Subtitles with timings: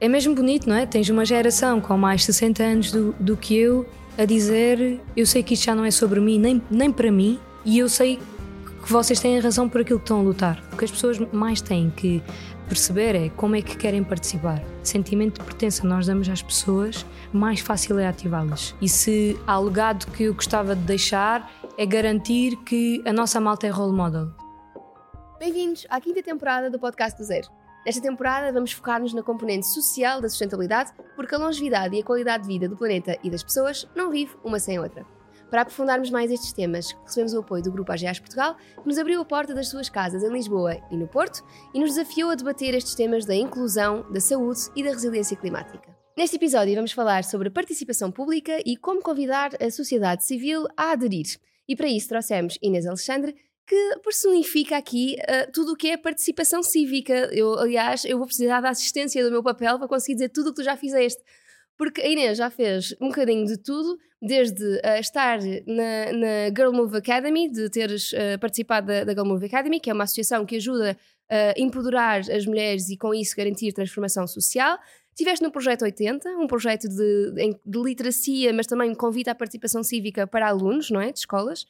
[0.00, 0.86] é mesmo bonito, não é?
[0.86, 3.86] Tens uma geração com mais de 60 anos do, do que eu
[4.18, 7.38] a dizer: Eu sei que isto já não é sobre mim, nem, nem para mim,
[7.64, 8.18] e eu sei
[8.82, 10.62] que vocês têm razão por aquilo que estão a lutar.
[10.72, 12.22] O que as pessoas mais têm que
[12.68, 14.62] perceber é como é que querem participar.
[14.82, 18.74] Sentimento de pertença nós damos às pessoas, mais fácil é ativá-las.
[18.80, 23.66] E se há legado que eu gostava de deixar, é garantir que a nossa malta
[23.66, 24.30] é role model.
[25.38, 27.48] Bem-vindos à quinta temporada do Podcast do Zero.
[27.86, 32.42] Nesta temporada vamos focar-nos na componente social da sustentabilidade, porque a longevidade e a qualidade
[32.42, 35.06] de vida do planeta e das pessoas não vive uma sem outra.
[35.48, 39.20] Para aprofundarmos mais estes temas, recebemos o apoio do Grupo AGEAS Portugal, que nos abriu
[39.20, 42.74] a porta das suas casas em Lisboa e no Porto e nos desafiou a debater
[42.74, 45.96] estes temas da inclusão, da saúde e da resiliência climática.
[46.18, 51.38] Neste episódio vamos falar sobre participação pública e como convidar a sociedade civil a aderir.
[51.68, 56.62] E para isso trouxemos Inês Alexandre, que personifica aqui uh, tudo o que é participação
[56.62, 57.12] cívica.
[57.32, 60.50] Eu, aliás, eu vou precisar da assistência do meu papel para conseguir dizer tudo o
[60.50, 61.22] que tu já fizeste.
[61.76, 66.72] Porque a Inês já fez um bocadinho de tudo, desde uh, estar na, na, Girl
[66.72, 70.46] Move Academy, de teres uh, participado da, da, Girl Move Academy, que é uma associação
[70.46, 70.96] que ajuda
[71.28, 74.78] a empoderar as mulheres e com isso garantir transformação social.
[75.10, 77.32] Estiveste no Projeto 80, um projeto de,
[77.66, 81.10] de literacia, mas também convite à participação cívica para alunos, não é?
[81.10, 81.66] De escolas.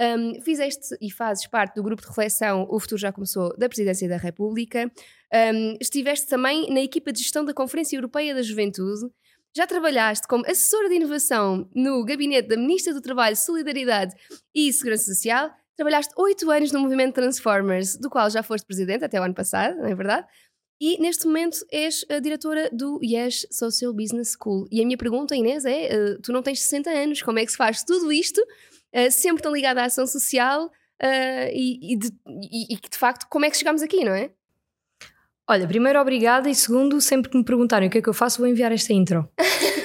[0.00, 4.08] Um, fizeste e fazes parte do grupo de reflexão O Futuro Já Começou da Presidência
[4.08, 4.90] da República.
[5.30, 9.12] Um, estiveste também na equipa de gestão da Conferência Europeia da Juventude.
[9.54, 14.14] Já trabalhaste como assessora de inovação no gabinete da Ministra do Trabalho, Solidariedade
[14.54, 15.50] e Segurança Social.
[15.76, 19.76] Trabalhaste oito anos no movimento Transformers, do qual já foste presidente até o ano passado,
[19.76, 20.26] não é verdade?
[20.80, 24.66] E neste momento és a diretora do Yes Social Business School.
[24.70, 27.52] E a minha pergunta, Inês, é: uh, tu não tens 60 anos, como é que
[27.52, 28.40] se faz tudo isto
[28.94, 33.26] uh, sempre tão ligada à ação social uh, e, e, de, e, e, de facto,
[33.28, 34.30] como é que chegamos aqui, não é?
[35.48, 38.38] Olha, primeiro, obrigada e segundo, sempre que me perguntarem o que é que eu faço,
[38.38, 39.28] vou enviar esta intro.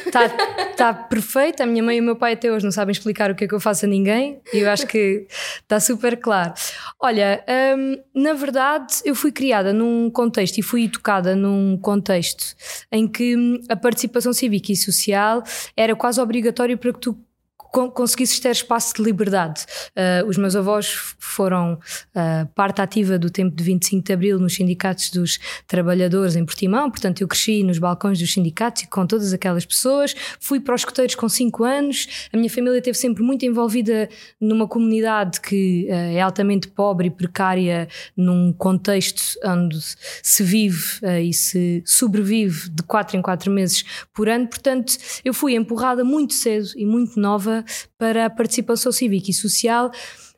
[0.06, 0.30] Está
[0.78, 3.36] tá perfeito, a minha mãe e o meu pai até hoje não sabem explicar o
[3.36, 6.54] que é que eu faço a ninguém e eu acho que está super claro.
[7.00, 7.44] Olha,
[7.76, 12.56] hum, na verdade, eu fui criada num contexto e fui educada num contexto
[12.92, 15.42] em que hum, a participação cívica e social
[15.76, 17.18] era quase obrigatório para que tu
[17.92, 19.66] conseguisses ter espaço de liberdade.
[19.92, 20.88] Uh, os meus avós
[21.20, 26.46] foram uh, parte ativa do tempo de 25 de Abril nos sindicatos dos trabalhadores em
[26.46, 30.76] Portimão, portanto eu cresci nos balcões dos sindicatos e com todas aquelas pessoas, fui para
[30.76, 34.08] os escuteiros com 5 anos, a minha família esteve sempre muito envolvida
[34.40, 39.78] numa comunidade que uh, é altamente pobre e precária num contexto onde
[40.24, 45.56] se vive e se sobrevive de 4 em 4 meses por ano, portanto eu fui
[45.56, 47.65] empurrada muito cedo e muito nova
[47.98, 49.92] para a participação cívica e social,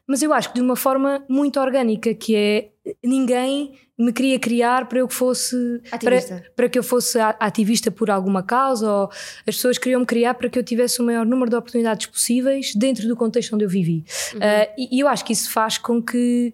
[0.08, 2.70] mas eu acho que de uma forma muito orgânica, que é
[3.04, 6.22] ninguém me queria criar para eu que fosse para,
[6.56, 9.10] para, que eu fosse ativista por alguma causa ou
[9.46, 12.76] as pessoas queriam me criar para que eu tivesse o maior número de oportunidades possíveis
[12.76, 14.40] dentro do contexto onde eu vivi uhum.
[14.40, 16.54] uh, e, e eu acho que isso faz com que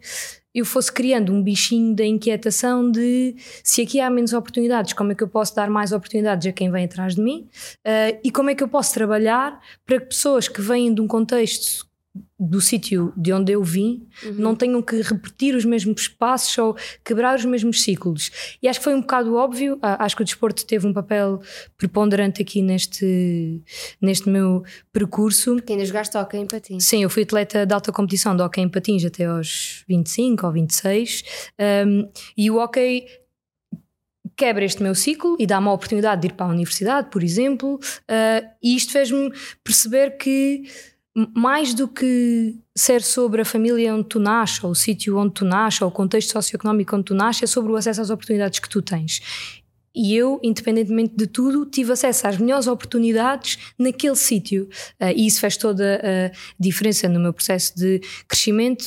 [0.53, 5.15] eu fosse criando um bichinho da inquietação de se aqui há menos oportunidades, como é
[5.15, 7.47] que eu posso dar mais oportunidades a quem vem atrás de mim?
[7.85, 11.07] Uh, e como é que eu posso trabalhar para que pessoas que vêm de um
[11.07, 11.87] contexto
[12.39, 14.33] do sítio de onde eu vim uhum.
[14.33, 18.29] não tenham que repetir os mesmos passos ou quebrar os mesmos ciclos.
[18.61, 21.41] E acho que foi um bocado óbvio, acho que o desporto teve um papel
[21.77, 23.63] preponderante aqui neste,
[23.99, 25.55] neste meu percurso.
[25.55, 26.85] Porque ainda jogaste hockey em patins.
[26.85, 30.53] Sim, eu fui atleta de alta competição de hockey em patins até aos 25 ou
[30.53, 31.23] 26
[31.87, 33.05] um, e o hockey
[34.35, 37.75] quebra este meu ciclo e dá-me a oportunidade de ir para a universidade, por exemplo,
[37.75, 39.31] uh, e isto fez-me
[39.63, 40.63] perceber que
[41.35, 45.45] mais do que ser sobre a família onde tu nasces, ou o sítio onde tu
[45.45, 48.69] nasces, ou o contexto socioeconómico onde tu nasces, é sobre o acesso às oportunidades que
[48.69, 49.21] tu tens.
[49.95, 54.67] E eu, independentemente de tudo, tive acesso às melhores oportunidades naquele sítio.
[54.99, 58.83] Uh, e isso fez toda a diferença no meu processo de crescimento.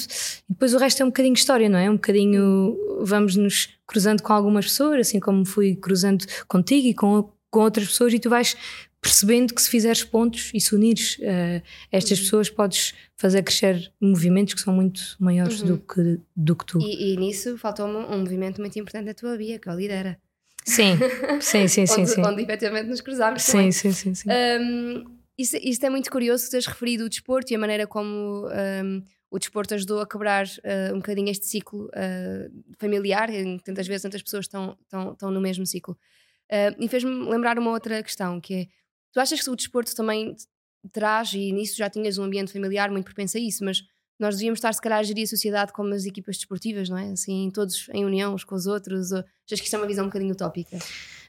[0.51, 1.89] E depois o resto é um bocadinho história, não é?
[1.89, 7.31] Um bocadinho vamos nos cruzando com algumas pessoas, assim como fui cruzando contigo e com,
[7.53, 8.57] com outras pessoas, e tu vais
[9.07, 11.63] percebendo que se fizeres pontos e se unires uh,
[11.93, 12.25] estas uhum.
[12.25, 15.69] pessoas podes fazer crescer movimentos que são muito maiores uhum.
[15.69, 16.81] do, que, do que tu.
[16.81, 20.19] E, e nisso faltou um, movimento muito importante da tua Bia, que é o Lidera.
[20.65, 20.99] Sim,
[21.41, 22.01] sim, sim, sim.
[22.01, 22.23] onde, sim.
[22.27, 23.73] onde efetivamente nos cruzámos sim, também.
[23.73, 24.29] Sim, sim, sim.
[24.29, 25.05] Um,
[25.39, 29.03] isto, isto, é muito curioso que teres referido o desporto e a maneira como um,
[29.31, 34.03] o desporto ajudou a quebrar uh, um bocadinho este ciclo uh, familiar, em tantas vezes
[34.03, 35.97] tantas pessoas estão, estão, estão no mesmo ciclo.
[36.51, 38.67] Uh, e fez-me lembrar uma outra questão, que é
[39.17, 40.37] Tu achas que o desporto também
[40.93, 43.83] traz, e nisso já tinhas um ambiente familiar muito propenso a isso, mas
[44.21, 47.13] nós devíamos estar, se calhar, a gerir a sociedade como as equipas desportivas, não é?
[47.13, 49.13] Assim, todos em união uns com os outros.
[49.13, 49.21] Ou...
[49.21, 50.77] Achas que isto é uma visão um bocadinho utópica?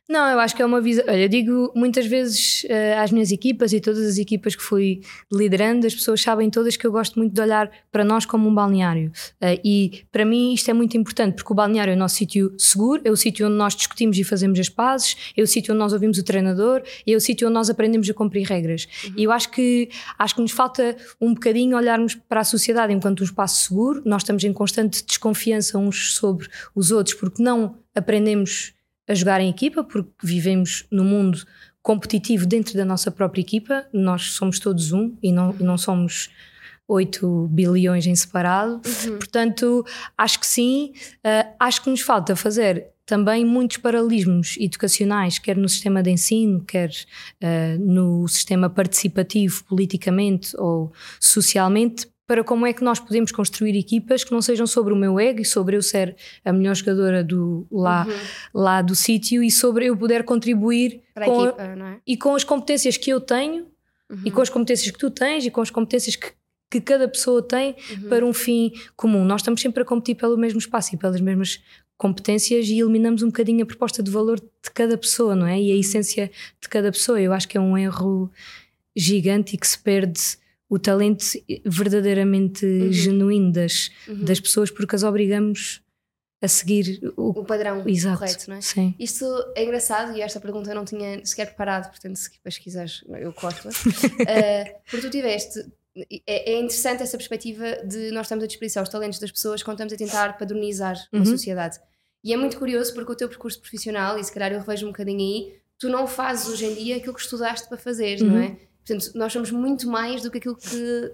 [0.09, 1.03] Não, eu acho que é uma visão.
[1.05, 5.01] Olha, eu digo muitas vezes uh, às minhas equipas e todas as equipas que fui
[5.31, 8.55] liderando, as pessoas sabem todas que eu gosto muito de olhar para nós como um
[8.55, 9.11] balneário.
[9.41, 12.55] Uh, e para mim isto é muito importante, porque o balneário é o nosso sítio
[12.57, 15.79] seguro, é o sítio onde nós discutimos e fazemos as pazes, é o sítio onde
[15.79, 18.87] nós ouvimos o treinador, é o sítio onde nós aprendemos a cumprir regras.
[19.03, 19.13] Uhum.
[19.17, 23.19] E eu acho que, acho que nos falta um bocadinho olharmos para a sociedade enquanto
[23.19, 24.01] um espaço seguro.
[24.05, 28.76] Nós estamos em constante desconfiança uns sobre os outros, porque não aprendemos
[29.07, 31.45] a jogar em equipa, porque vivemos no mundo
[31.81, 36.29] competitivo dentro da nossa própria equipa, nós somos todos um e não, e não somos
[36.87, 38.81] 8 bilhões em separado.
[38.85, 39.17] Uhum.
[39.17, 39.85] Portanto,
[40.17, 45.69] acho que sim, uh, acho que nos falta fazer também muitos paralelismos educacionais, quer no
[45.69, 52.83] sistema de ensino, quer uh, no sistema participativo, politicamente ou socialmente, para como é que
[52.83, 56.13] nós podemos construir equipas que não sejam sobre o meu ego e sobre eu ser
[56.43, 58.13] a melhor jogadora do, lá, uhum.
[58.53, 61.97] lá do sítio e sobre eu poder contribuir para com, a equipa, é?
[62.05, 63.67] e com as competências que eu tenho
[64.09, 64.21] uhum.
[64.25, 66.33] e com as competências que tu tens e com as competências que,
[66.69, 68.09] que cada pessoa tem uhum.
[68.09, 69.23] para um fim comum.
[69.23, 71.63] Nós estamos sempre a competir pelo mesmo espaço e pelas mesmas
[71.97, 75.57] competências e eliminamos um bocadinho a proposta de valor de cada pessoa, não é?
[75.61, 75.79] E a uhum.
[75.79, 76.29] essência
[76.59, 77.21] de cada pessoa.
[77.21, 78.29] Eu acho que é um erro
[78.93, 80.37] gigante e que se perde
[80.69, 81.25] o talento
[81.65, 82.91] verdadeiramente uhum.
[82.91, 84.23] genuíno das, uhum.
[84.23, 85.81] das pessoas, porque as obrigamos
[86.41, 88.19] a seguir o, o padrão Exato.
[88.19, 88.61] correto, não é?
[88.61, 88.93] Sim.
[88.99, 89.25] Isto
[89.55, 93.33] é engraçado e esta pergunta eu não tinha sequer preparado, portanto, se depois quiseres, eu
[93.33, 93.67] corto.
[93.67, 93.71] uh,
[94.89, 95.65] porque tu tiveste.
[96.27, 99.77] É, é, interessante essa perspectiva de nós estamos a desperdiçar os talentos das pessoas quando
[99.81, 101.23] estamos a tentar padronizar uhum.
[101.23, 101.79] a sociedade.
[102.23, 104.89] E é muito curioso porque o teu percurso profissional, e se calhar eu revejo um
[104.89, 108.27] bocadinho aí, tu não fazes hoje em dia aquilo que estudaste para fazer, uhum.
[108.27, 108.57] não é?
[108.87, 111.11] Portanto, nós somos muito mais do que aquilo que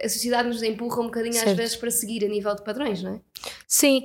[0.00, 1.50] a sociedade nos empurra um bocadinho certo.
[1.50, 3.20] às vezes para seguir a nível de padrões, não é?
[3.66, 4.04] Sim,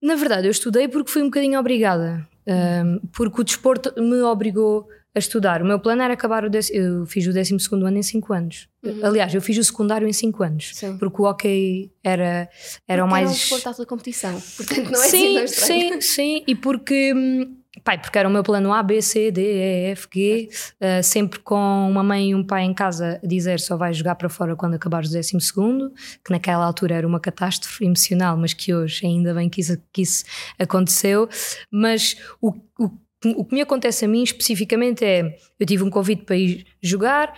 [0.00, 4.88] na verdade eu estudei porque fui um bocadinho obrigada, um, porque o desporto me obrigou
[5.14, 5.62] a estudar.
[5.62, 8.68] O meu plano era acabar o décimo, eu fiz o 12 ano em 5 anos.
[8.82, 9.04] Uhum.
[9.04, 10.96] Aliás, eu fiz o secundário em 5 anos, Sim.
[10.98, 12.48] porque o hockey era,
[12.88, 13.24] era o mais.
[13.24, 17.61] Era um desporto de competição, portanto não é sim, assim Sim, sim, e porque hum,
[17.84, 20.48] Pai, porque era o meu plano A, B, C, D, E, F, G,
[20.80, 24.14] uh, sempre com uma mãe e um pai em casa a dizer só vais jogar
[24.14, 25.92] para fora quando acabares o décimo segundo,
[26.24, 30.02] que naquela altura era uma catástrofe emocional, mas que hoje ainda bem que isso, que
[30.02, 30.24] isso
[30.58, 31.28] aconteceu.
[31.70, 32.90] Mas o, o,
[33.36, 37.34] o que me acontece a mim especificamente é, eu tive um convite para ir jogar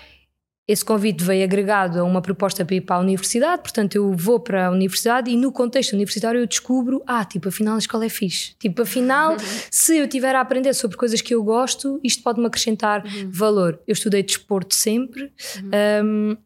[0.67, 4.41] esse convite veio agregado a uma proposta para ir para a universidade, portanto eu vou
[4.41, 8.09] para a universidade e no contexto universitário eu descubro, ah, tipo, afinal a escola é
[8.09, 8.55] fixe.
[8.59, 9.39] Tipo, afinal, uhum.
[9.71, 13.31] se eu tiver a aprender sobre coisas que eu gosto, isto pode-me acrescentar uhum.
[13.31, 13.79] valor.
[13.87, 15.31] Eu estudei desporto sempre
[15.63, 16.05] uhum.
[16.05, 16.37] um,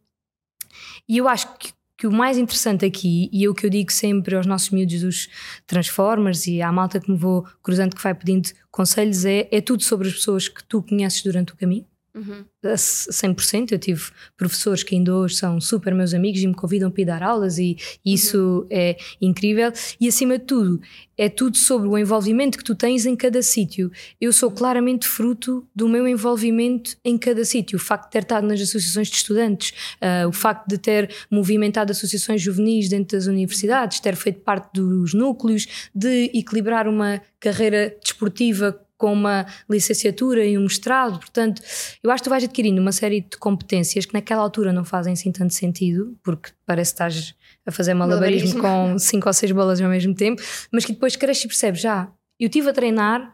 [1.09, 3.93] e eu acho que, que o mais interessante aqui, e é o que eu digo
[3.93, 5.29] sempre aos nossos miúdos dos
[5.65, 9.85] Transformers e à malta que me vou cruzando que vai pedindo conselhos, é, é tudo
[9.85, 11.87] sobre as pessoas que tu conheces durante o caminho.
[12.19, 12.45] Uhum.
[12.65, 13.73] A 100%.
[13.73, 14.03] Eu tive
[14.37, 17.59] professores que ainda hoje são super meus amigos e me convidam para ir dar aulas,
[17.59, 18.67] e, isso uhum.
[18.71, 19.73] é incrível.
[20.01, 20.81] E acima de tudo,
[21.17, 23.91] é tudo sobre o envolvimento que tu tens em cada sítio.
[24.21, 27.77] Eu sou claramente fruto do meu envolvimento em cada sítio.
[27.77, 29.73] O facto de ter estado nas associações de estudantes,
[30.03, 35.15] uh, o facto de ter movimentado associações juvenis dentro das universidades, ter feito parte dos
[35.15, 41.19] núcleos, de equilibrar uma carreira desportiva com uma licenciatura e um mestrado.
[41.21, 41.63] Portanto,
[42.03, 45.13] eu acho que tu vais adquirindo uma série de competências que naquela altura não fazem
[45.13, 49.81] assim tanto sentido, porque parece que estás a fazer malabarismo, com cinco ou seis bolas
[49.81, 52.09] ao mesmo tempo, mas que depois cresces e percebes, já, ah,
[52.41, 53.33] eu estive a treinar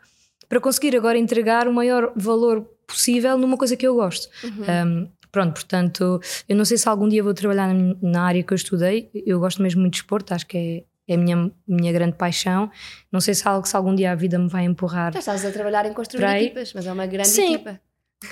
[0.49, 4.28] para conseguir agora entregar o maior valor possível numa coisa que eu gosto.
[4.44, 4.64] Uhum.
[4.87, 8.56] Um, pronto, portanto, eu não sei se algum dia vou trabalhar na área que eu
[8.56, 12.16] estudei, eu gosto mesmo muito de esporte, acho que é é a minha, minha grande
[12.16, 12.70] paixão.
[13.12, 15.12] Não sei se, algo, se algum dia a vida me vai empurrar.
[15.12, 17.54] Já estás a trabalhar em construir equipas, mas é uma grande Sim.
[17.54, 17.80] equipa.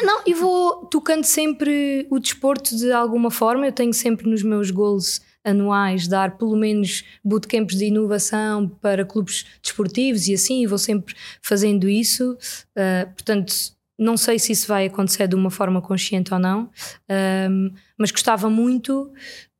[0.03, 3.67] Não, e vou tocando sempre o desporto de alguma forma.
[3.67, 9.45] Eu tenho sempre nos meus goals anuais dar pelo menos bootcamps de inovação para clubes
[9.61, 12.37] desportivos e assim, e vou sempre fazendo isso.
[12.77, 13.53] Uh, portanto,
[13.99, 18.49] não sei se isso vai acontecer de uma forma consciente ou não, uh, mas gostava
[18.49, 19.13] muito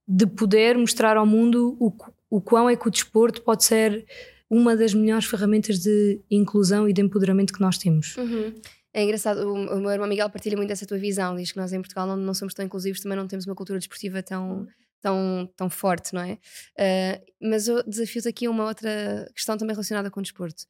[0.07, 1.93] de poder mostrar ao mundo o,
[2.33, 4.07] o quão é que o desporto pode ser
[4.49, 8.17] uma das melhores ferramentas de inclusão e de empoderamento que nós temos.
[8.17, 8.55] Uhum.
[8.95, 11.81] É engraçado, o, meu irmão Miguel partilha muito essa tua visão, diz que nós em
[11.81, 14.67] Portugal não, não somos tão inclusivos, também não temos uma cultura desportiva tão,
[15.03, 16.33] tão, tão forte, não é?
[16.33, 20.63] Uh, mas eu desafio aqui uma outra questão também relacionada com o desporto.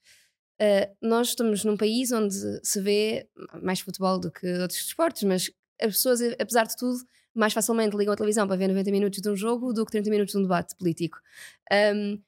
[0.60, 3.28] Uh, nós estamos num país onde se vê
[3.62, 5.48] mais futebol do que outros desportos, mas
[5.80, 6.98] as pessoas, apesar de tudo,
[7.34, 10.10] mais facilmente ligam a televisão para ver 90 minutos de um jogo do que 30
[10.10, 11.18] minutos de um debate político.
[11.94, 12.20] Um,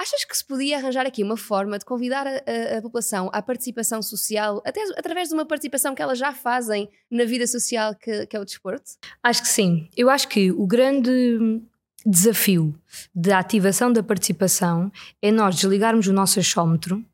[0.00, 3.42] Achas que se podia arranjar aqui uma forma de convidar a, a, a, população à
[3.42, 8.24] participação social, até através de uma participação que elas já fazem na vida social que,
[8.24, 8.92] que é o desporto?
[9.22, 9.90] Acho que sim.
[9.94, 11.60] Eu acho que o grande
[12.06, 12.74] desafio
[13.14, 14.90] da ativação da participação
[15.20, 17.04] é nós desligarmos o nosso achómetro.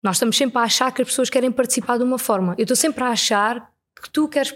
[0.00, 2.54] Nós estamos sempre a achar que as pessoas querem participar de uma forma.
[2.56, 3.69] Eu estou sempre a achar
[4.00, 4.54] que tu queres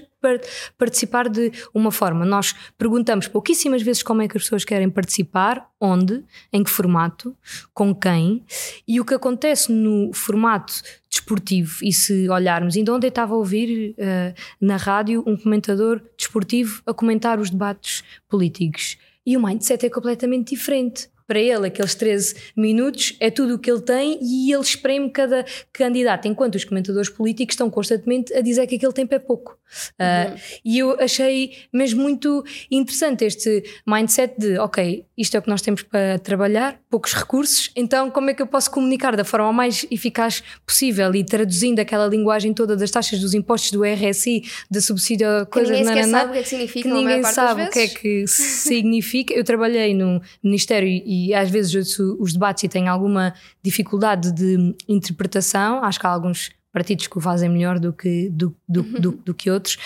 [0.78, 2.24] participar de uma forma.
[2.24, 7.36] Nós perguntamos pouquíssimas vezes como é que as pessoas querem participar, onde, em que formato,
[7.72, 8.42] com quem,
[8.88, 10.72] e o que acontece no formato
[11.10, 16.82] desportivo, e se olharmos, ainda ontem estava a ouvir uh, na rádio um comentador desportivo
[16.86, 18.96] a comentar os debates políticos.
[19.26, 23.70] E o mindset é completamente diferente para ele aqueles 13 minutos é tudo o que
[23.70, 28.66] ele tem e ele espreme cada candidato, enquanto os comentadores políticos estão constantemente a dizer
[28.66, 29.58] que aquele tempo é pouco.
[29.98, 30.34] Ah, uhum.
[30.34, 35.48] Uh, e eu achei mesmo muito interessante este mindset de, ok, isto é o que
[35.48, 39.52] nós temos para trabalhar, poucos recursos, então como é que eu posso comunicar da forma
[39.52, 44.80] mais eficaz possível e traduzindo aquela linguagem toda das taxas dos impostos do RSI, da
[44.80, 45.76] subsídio a coisas...
[45.76, 48.26] Que ninguém sabe o que é que significa, que ninguém sabe o que é que
[48.28, 49.34] significa.
[49.34, 54.74] Eu trabalhei no Ministério e às vezes ouço os debates e tenho alguma dificuldade de
[54.88, 55.82] interpretação.
[55.82, 59.00] Acho que há alguns partidos que o fazem melhor do que, do, do, uhum.
[59.00, 59.78] do, do que outros.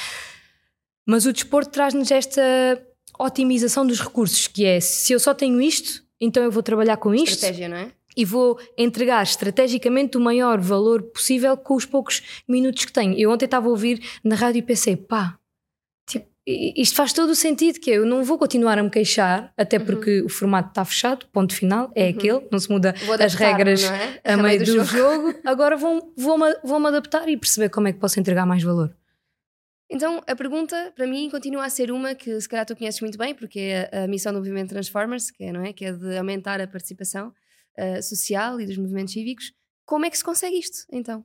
[1.07, 2.43] Mas o desporto traz-nos esta
[3.19, 7.15] otimização dos recursos, que é se eu só tenho isto, então eu vou trabalhar com
[7.15, 7.35] isto.
[7.35, 7.93] Estratégia, não é?
[8.17, 13.15] E vou entregar estrategicamente o maior valor possível com os poucos minutos que tenho.
[13.17, 15.38] Eu ontem estava a ouvir na rádio e pensei, pá,
[16.49, 19.85] isto faz todo o sentido, que eu não vou continuar a me queixar, até uhum.
[19.85, 20.27] porque uhum.
[20.27, 22.11] o formato está fechado, ponto final, é uhum.
[22.11, 24.21] aquele, não se muda as regras é?
[24.25, 24.87] a, meio do, do jogo.
[24.87, 25.41] jogo.
[25.45, 28.95] Agora vou-me vou vou adaptar e perceber como é que posso entregar mais valor.
[29.91, 33.17] Então, a pergunta para mim continua a ser uma que se calhar tu conheces muito
[33.17, 35.73] bem, porque é a, missão do movimento Transformers, que é, não é?
[35.73, 37.33] que é de aumentar a participação
[37.79, 39.53] uh, social e dos movimentos cívicos.
[39.87, 41.25] Como é que se consegue isto, então?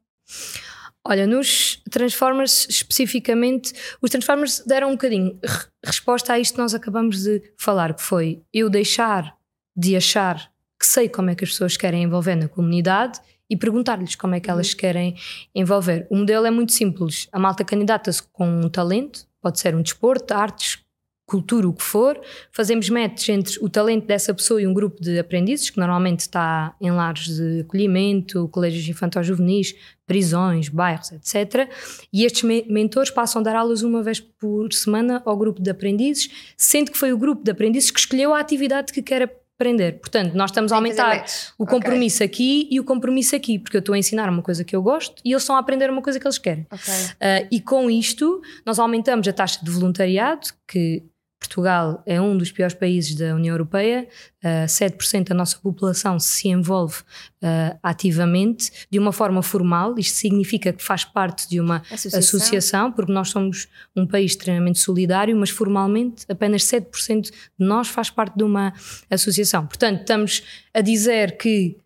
[1.06, 5.38] Olha, nos Transformers especificamente, os Transformers deram um bocadinho
[5.84, 9.36] resposta a isto que nós acabamos de falar, que foi eu deixar
[9.76, 13.20] de achar que sei como é que as pessoas querem envolver na comunidade
[13.50, 14.78] e perguntar-lhes como é que elas uhum.
[14.78, 15.16] querem
[15.54, 16.08] envolver.
[16.10, 17.28] O modelo é muito simples.
[17.32, 20.83] A malta candidata-se com um talento, pode ser um desporto, artes,
[21.26, 22.20] cultura, o que for,
[22.52, 26.76] fazemos matches entre o talento dessa pessoa e um grupo de aprendizes, que normalmente está
[26.82, 29.74] em lares de acolhimento, colégios infantis juvenis,
[30.06, 31.70] prisões, bairros, etc.
[32.12, 35.70] E estes me mentores passam a dar aulas uma vez por semana ao grupo de
[35.70, 40.00] aprendizes, sendo que foi o grupo de aprendizes que escolheu a atividade que quer aprender.
[40.00, 41.26] Portanto, nós estamos a aumentar
[41.58, 42.28] o compromisso okay.
[42.28, 45.22] aqui e o compromisso aqui, porque eu estou a ensinar uma coisa que eu gosto
[45.24, 46.68] e eles estão a aprender uma coisa que eles querem.
[46.70, 46.94] Okay.
[46.94, 51.04] Uh, e com isto, nós aumentamos a taxa de voluntariado, que
[51.44, 54.08] Portugal é um dos piores países da União Europeia,
[54.44, 60.72] uh, 7% da nossa população se envolve uh, ativamente, de uma forma formal, isto significa
[60.72, 62.20] que faz parte de uma associação.
[62.20, 62.92] associação.
[62.92, 68.38] porque nós somos um país extremamente solidário, mas formalmente apenas 7% de nós faz parte
[68.38, 68.74] de uma
[69.10, 69.68] associação.
[69.68, 71.78] Portanto, estamos a dizer que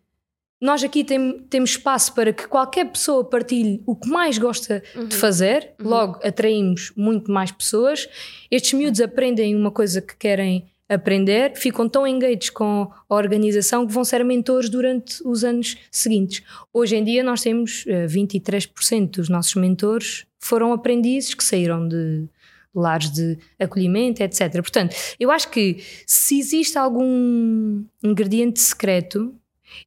[0.60, 5.06] nós aqui tem, temos espaço para que qualquer pessoa partilhe o que mais gosta uhum.
[5.06, 5.88] de fazer, uhum.
[5.88, 8.08] logo atraímos muito mais pessoas.
[8.50, 13.92] Estes miúdos aprendem uma coisa que querem aprender, ficam tão engajados com a organização que
[13.92, 16.42] vão ser mentores durante os anos seguintes.
[16.72, 21.86] Hoje em dia nós temos uh, eh, 23% dos nossos mentores foram aprendizes que saíram
[21.86, 22.28] de
[22.74, 24.52] lares de acolhimento, etc.
[24.52, 29.34] Portanto, eu acho que se existe algum ingrediente secreto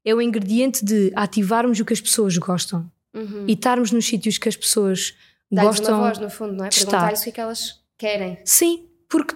[0.04, 3.46] é o ingrediente de ativarmos o que as pessoas gostam uhum.
[3.48, 5.16] e estarmos nos sítios que as pessoas
[5.52, 5.98] gostam.
[5.98, 6.70] uma voz, no fundo, não é?
[6.70, 8.38] Perguntar-lhes o que é que elas querem.
[8.46, 9.36] Sim, porque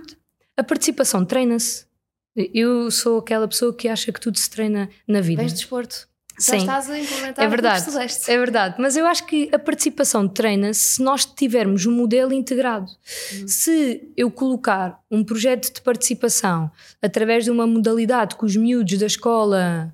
[0.58, 1.86] a participação treina-se.
[2.36, 5.42] Eu sou aquela pessoa que acha que tudo se treina na vida.
[5.42, 6.08] Vens de desporto.
[6.38, 6.58] Já Sim.
[6.58, 7.86] estás a implementar é verdade,
[8.28, 12.92] É verdade, mas eu acho que a participação treina-se se nós tivermos um modelo integrado.
[13.34, 13.48] Uhum.
[13.48, 16.70] Se eu colocar um projeto de participação
[17.02, 19.94] através de uma modalidade que os miúdos da escola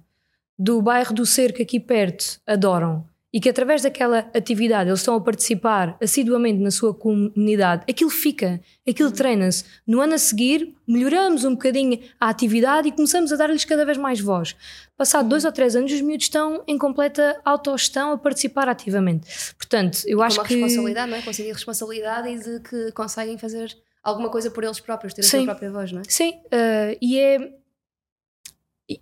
[0.57, 5.21] do bairro do Cerco aqui perto adoram e que através daquela atividade eles estão a
[5.21, 9.15] participar assiduamente na sua comunidade, aquilo fica, aquilo uhum.
[9.15, 9.63] treina-se.
[9.87, 13.97] No ano a seguir, melhoramos um bocadinho a atividade e começamos a dar-lhes cada vez
[13.97, 14.55] mais voz.
[14.97, 19.27] Passado dois ou três anos, os miúdos estão em completa autogestão a participar ativamente.
[19.57, 20.55] Portanto, eu acho uma que.
[20.55, 21.21] responsabilidade, não é?
[21.21, 25.37] Conseguir responsabilidade e de que conseguem fazer alguma coisa por eles próprios, ter a Sim.
[25.37, 26.03] sua própria voz, não é?
[26.07, 27.60] Sim, uh, e é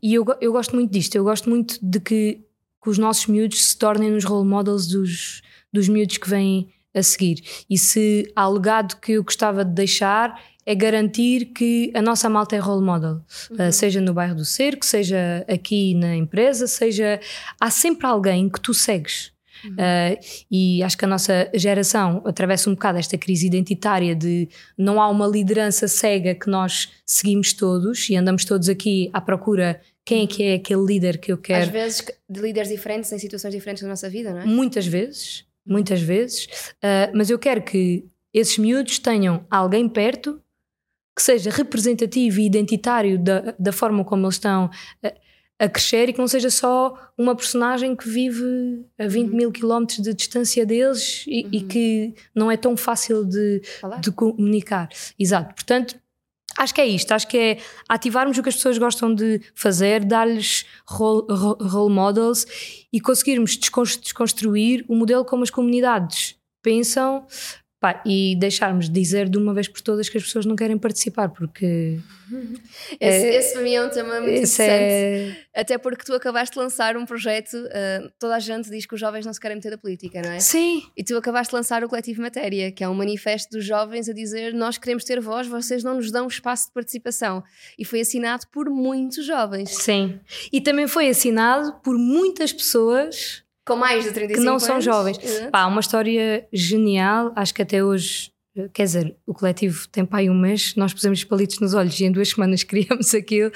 [0.01, 2.41] e eu, eu gosto muito disto, eu gosto muito de que,
[2.83, 5.41] que os nossos miúdos se tornem os role models dos,
[5.71, 7.41] dos miúdos que vêm a seguir.
[7.69, 12.55] E se há legado que eu gostava de deixar é garantir que a nossa malta
[12.55, 13.67] é role model, uhum.
[13.67, 17.19] uh, seja no bairro do Cerco, seja aqui na empresa, seja.
[17.59, 19.31] Há sempre alguém que tu segues.
[19.63, 19.71] Uhum.
[19.73, 20.19] Uh,
[20.51, 24.47] e acho que a nossa geração atravessa um bocado esta crise identitária de
[24.77, 29.81] não há uma liderança cega que nós seguimos todos e andamos todos aqui à procura
[30.05, 31.61] quem é que é aquele líder que eu quero.
[31.61, 34.45] Às vezes de líderes diferentes em situações diferentes da nossa vida, não é?
[34.45, 40.41] Muitas vezes, muitas vezes, uh, mas eu quero que esses miúdos tenham alguém perto
[41.15, 44.69] que seja representativo e identitário da, da forma como eles estão.
[45.03, 45.28] Uh,
[45.59, 49.35] a crescer e que não seja só uma personagem que vive a 20 uhum.
[49.35, 51.49] mil quilómetros de distância deles e, uhum.
[51.51, 53.61] e, que não é tão fácil de,
[53.99, 54.87] de, comunicar.
[55.19, 55.53] Exato.
[55.53, 55.99] Portanto,
[56.57, 57.11] acho que é isto.
[57.11, 57.57] Acho que é
[57.89, 62.45] ativarmos o que as pessoas gostam de fazer, dar-lhes role, role models
[62.91, 67.25] e conseguirmos desconstruir o modelo como as comunidades pensam
[67.79, 70.77] Pá, e deixarmos de dizer de uma vez por todas que as pessoas não querem
[70.77, 71.97] participar, porque.
[72.99, 74.69] Esse, é, esse para mim é um tema muito interessante.
[74.69, 75.35] É...
[75.55, 78.99] Até porque tu acabaste de lançar um projeto, uh, toda a gente diz que os
[78.99, 80.39] jovens não se querem meter da política, não é?
[80.39, 80.83] Sim.
[80.95, 84.13] E tu acabaste de lançar o Coletivo Matéria, que é um manifesto dos jovens a
[84.13, 87.43] dizer nós queremos ter voz, vocês não nos dão espaço de participação.
[87.79, 89.69] E foi assinado por muitos jovens.
[89.69, 90.19] Sim.
[90.51, 94.63] E também foi assinado por muitas pessoas com mais de 35 Que não anos.
[94.63, 95.19] são jovens.
[95.51, 98.31] Pá, uma história genial, acho que até hoje
[98.73, 102.11] quer dizer, o coletivo tem pai um mês, nós pusemos palitos nos olhos e em
[102.11, 103.51] duas semanas criamos aquilo,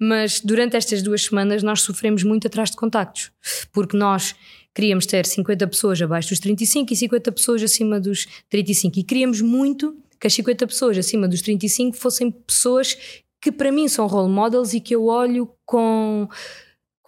[0.00, 3.30] mas durante estas duas semanas nós sofremos muito atrás de contactos,
[3.72, 4.34] porque nós
[4.74, 9.40] queríamos ter 50 pessoas abaixo dos 35 e 50 pessoas acima dos 35 e queríamos
[9.40, 12.96] muito que as 50 pessoas acima dos 35 fossem pessoas
[13.40, 16.28] que para mim são role models e que eu olho com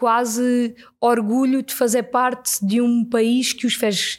[0.01, 4.19] quase orgulho de fazer parte de um país que os fez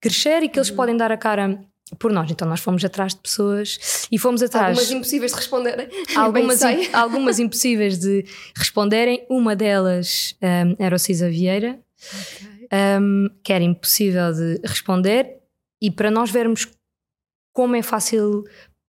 [0.00, 0.76] crescer e que eles uhum.
[0.76, 1.60] podem dar a cara
[1.98, 2.30] por nós.
[2.30, 4.78] Então nós fomos atrás de pessoas e fomos atrás.
[4.78, 5.88] Algumas impossíveis de responderem.
[6.14, 6.60] Algumas,
[6.92, 8.24] algumas impossíveis de
[8.56, 9.26] responderem.
[9.28, 12.68] Uma delas um, era o Cisa Vieira, okay.
[13.00, 15.38] um, que era impossível de responder.
[15.82, 16.68] E para nós vermos
[17.52, 18.44] como é fácil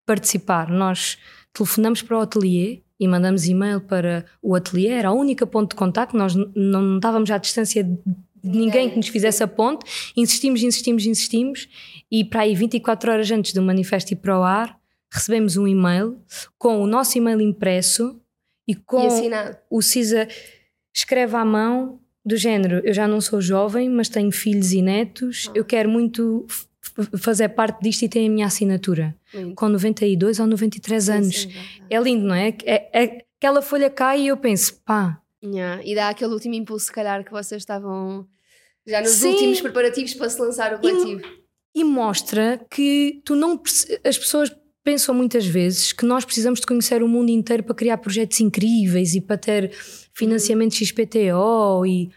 [0.05, 1.17] participar, nós
[1.51, 5.75] telefonamos para o ateliê e mandamos e-mail para o ateliê, era a única ponto de
[5.75, 7.99] contacto, nós não estávamos à distância de
[8.43, 8.89] ninguém.
[8.89, 11.67] que nos fizesse a ponte, insistimos, insistimos, insistimos,
[12.11, 14.79] e para aí 24 horas antes do manifesto ir para o ar,
[15.11, 16.17] recebemos um e-mail
[16.57, 18.19] com o nosso e-mail impresso
[18.67, 19.07] e com e
[19.69, 20.27] o CISA
[20.93, 25.51] escreve à mão do género, eu já não sou jovem, mas tenho filhos e netos,
[25.53, 26.45] eu quero muito
[27.17, 29.15] fazer parte disto e tem a minha assinatura.
[29.33, 29.55] Lindo.
[29.55, 31.41] Com 92 ou 93 sim, anos.
[31.41, 31.53] Sim,
[31.89, 32.55] é lindo, não é?
[32.65, 33.25] É, é?
[33.37, 35.21] Aquela folha cai e eu penso, pá.
[35.43, 35.81] Yeah.
[35.85, 38.27] E dá aquele último impulso, se calhar, que vocês estavam
[38.87, 39.31] já nos sim.
[39.31, 41.21] últimos preparativos para se lançar o coletivo.
[41.75, 43.61] E, e mostra que tu não.
[44.03, 47.97] As pessoas pensam muitas vezes que nós precisamos de conhecer o mundo inteiro para criar
[47.97, 49.71] projetos incríveis e para ter
[50.13, 50.85] financiamento uhum.
[50.85, 52.11] XPTO e.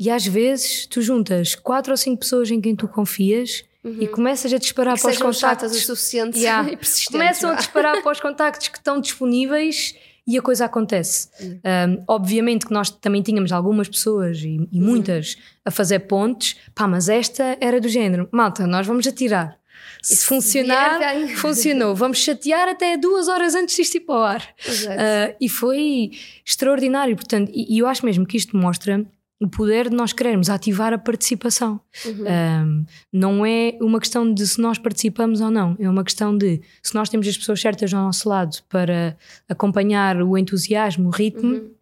[0.00, 4.02] E às vezes tu juntas quatro ou cinco pessoas em quem tu confias Uhum.
[4.02, 5.72] E começas a disparar que para os contactos.
[5.72, 6.66] o suficiente yeah.
[6.70, 7.12] e persistentes.
[7.12, 9.94] Começam a disparar para os contactos que estão disponíveis
[10.26, 11.28] e a coisa acontece.
[11.40, 11.60] Uhum.
[11.64, 15.40] Um, obviamente que nós também tínhamos algumas pessoas e, e muitas uhum.
[15.64, 19.58] a fazer pontes, pá, mas esta era do género: malta, nós vamos atirar.
[20.02, 21.00] Se Isso funcionar,
[21.36, 21.94] funcionou.
[21.94, 24.40] Vamos chatear até duas horas antes disto ir para o ar.
[24.40, 26.12] Uh, e foi
[26.44, 27.16] extraordinário.
[27.16, 29.04] Portanto, e, e eu acho mesmo que isto mostra
[29.40, 31.80] o poder de nós querermos ativar a participação.
[32.04, 32.24] Uhum.
[32.24, 36.60] Um, não é uma questão de se nós participamos ou não, é uma questão de
[36.82, 39.16] se nós temos as pessoas certas ao nosso lado para
[39.48, 41.54] acompanhar o entusiasmo, o ritmo.
[41.54, 41.77] Uhum.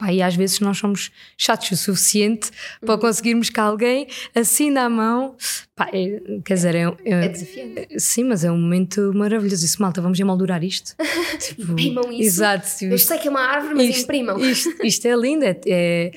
[0.00, 2.48] Pá, e às vezes nós somos chatos o suficiente
[2.80, 2.86] uhum.
[2.86, 5.36] para conseguirmos que alguém assina a mão.
[5.76, 8.00] Pá, é, quer dizer, é, é, é desafiante.
[8.00, 9.62] Sim, mas é um momento maravilhoso.
[9.62, 10.96] Isso, malta, vamos emoldurar isto.
[11.38, 12.22] tipo, imprimam isso.
[12.22, 12.84] Exato.
[12.86, 14.40] Eu sei que é uma árvore, mas isto, imprimam.
[14.40, 16.12] Isto, isto é lindo, é, é,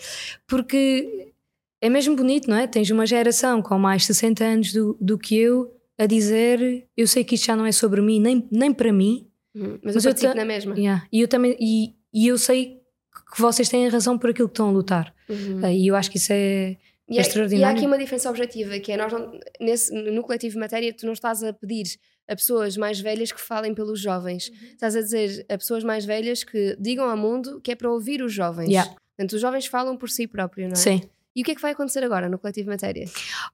[0.47, 1.33] porque
[1.81, 2.65] é mesmo bonito, não é?
[2.65, 5.69] Tens uma geração com mais 60 anos do, do que eu
[5.99, 9.27] a dizer: Eu sei que isto já não é sobre mim, nem, nem para mim.
[9.53, 10.73] Uhum, mas, mas eu participo na mesma.
[10.79, 11.57] Yeah, e eu também.
[11.59, 12.82] E, e eu sei
[13.33, 15.13] que vocês têm razão por aquilo que estão a lutar.
[15.27, 15.67] Uhum.
[15.69, 16.77] E eu acho que isso é,
[17.09, 17.73] e, é extraordinário.
[17.73, 21.05] E há aqui uma diferença objetiva, que é nós não, nesse, no coletivo matéria tu
[21.05, 21.85] não estás a pedir
[22.27, 24.49] a pessoas mais velhas que falem pelos jovens.
[24.49, 24.67] Uhum.
[24.73, 28.21] Estás a dizer a pessoas mais velhas que digam ao mundo que é para ouvir
[28.21, 28.69] os jovens.
[28.69, 28.93] Yeah.
[29.15, 30.75] Portanto, os jovens falam por si próprios, não é?
[30.75, 31.01] Sim.
[31.35, 33.05] E o que é que vai acontecer agora no Coletivo Matéria?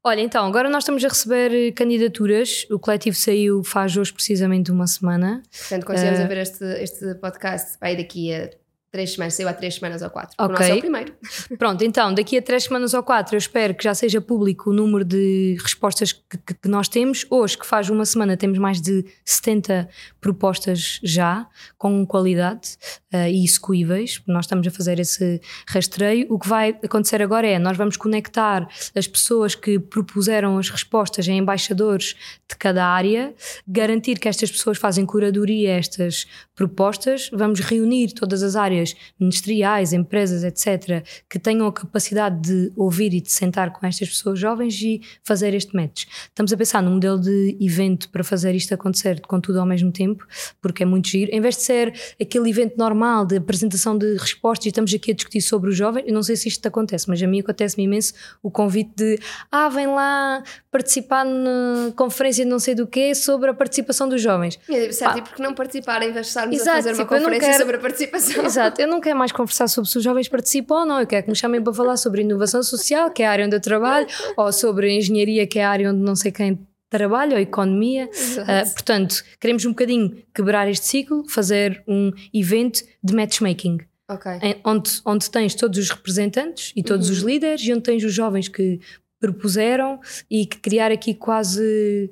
[0.03, 2.67] Olha, então, agora nós estamos a receber candidaturas.
[2.69, 5.41] O coletivo saiu faz hoje precisamente uma semana.
[5.57, 8.49] Portanto, quando uh, a ver este, este podcast, vai daqui a
[8.91, 10.35] três semanas, saiu há três semanas ou quatro.
[10.39, 10.55] Okay.
[10.55, 11.13] O nosso é o primeiro.
[11.57, 14.73] Pronto, então, daqui a três semanas ou quatro, eu espero que já seja público o
[14.73, 17.25] número de respostas que, que, que nós temos.
[17.29, 19.87] Hoje, que faz uma semana, temos mais de 70
[20.19, 21.47] propostas já,
[21.77, 22.77] com qualidade
[23.13, 24.21] uh, e execuíveis.
[24.25, 26.25] Nós estamos a fazer esse rastreio.
[26.29, 31.27] O que vai acontecer agora é, nós vamos conectar as pessoas que propuseram as respostas
[31.27, 32.15] em embaixadores
[32.49, 33.35] de cada área,
[33.67, 36.25] garantir que estas pessoas fazem curadoria a estas
[36.55, 42.71] propostas, vamos reunir todas as áreas áreas ministeriais, empresas, etc., que tenham a capacidade de
[42.75, 46.05] ouvir e de sentar com estas pessoas jovens e fazer este match.
[46.27, 49.91] Estamos a pensar num modelo de evento para fazer isto acontecer com tudo ao mesmo
[49.91, 50.25] tempo,
[50.61, 51.31] porque é muito giro.
[51.33, 55.13] Em vez de ser aquele evento normal de apresentação de respostas e estamos aqui a
[55.13, 58.13] discutir sobre os jovens, eu não sei se isto acontece, mas a mim acontece-me imenso
[58.41, 59.19] o convite de
[59.51, 64.21] ah, vem lá participar na conferência de não sei do quê sobre a participação dos
[64.21, 64.59] jovens.
[64.69, 67.09] É, certo, e porque não participar em vez de estarmos Exato, a fazer uma tipo,
[67.09, 67.59] conferência quero...
[67.59, 68.45] sobre a participação?
[68.45, 71.07] Exato, Exato, eu não quero mais conversar sobre se os jovens participam ou não, eu
[71.07, 73.59] quero que me chamem para falar sobre inovação social, que é a área onde eu
[73.59, 78.05] trabalho, ou sobre engenharia, que é a área onde não sei quem trabalha, ou economia.
[78.05, 83.79] Uh, portanto, queremos um bocadinho quebrar este ciclo, fazer um evento de matchmaking.
[84.11, 84.39] Okay.
[84.41, 87.13] Em, onde, onde tens todos os representantes e todos uhum.
[87.13, 88.79] os líderes e onde tens os jovens que
[89.19, 92.09] propuseram e que criar aqui quase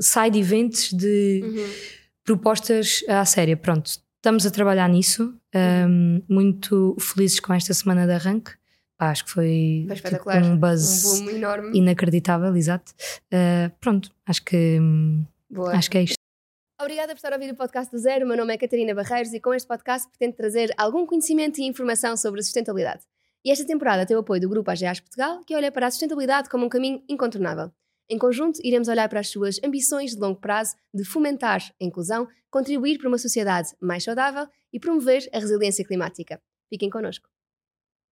[0.00, 1.70] side events de uhum.
[2.24, 3.54] propostas à séria.
[3.54, 5.34] Pronto, Estamos a trabalhar nisso,
[5.88, 8.52] um, muito felizes com esta semana de arranque.
[8.98, 11.78] Pá, acho que foi, foi tipo, um buzz um enorme.
[11.78, 12.92] inacreditável, exato.
[13.32, 14.78] Uh, pronto, acho que,
[15.48, 15.72] Boa.
[15.72, 16.16] acho que é isto.
[16.78, 18.26] Obrigada por estar a ouvir o podcast do Zero.
[18.26, 21.64] O meu nome é Catarina Barreiros e com este podcast pretendo trazer algum conhecimento e
[21.64, 23.00] informação sobre a sustentabilidade.
[23.42, 26.50] E esta temporada tem o apoio do Grupo AGAs Portugal, que olha para a sustentabilidade
[26.50, 27.72] como um caminho incontornável.
[28.10, 32.26] Em conjunto, iremos olhar para as suas ambições de longo prazo de fomentar a inclusão,
[32.50, 36.42] contribuir para uma sociedade mais saudável e promover a resiliência climática.
[36.68, 37.28] Fiquem connosco.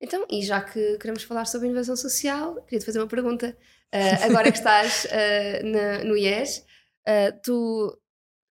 [0.01, 3.57] Então, e já que queremos falar sobre inovação social, queria-te fazer uma pergunta.
[3.93, 6.65] Uh, agora que estás uh, na, no IES,
[7.09, 8.01] uh, tu